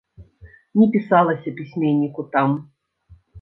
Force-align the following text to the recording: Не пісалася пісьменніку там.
Не 0.79 0.87
пісалася 0.95 1.51
пісьменніку 1.59 2.23
там. 2.33 2.57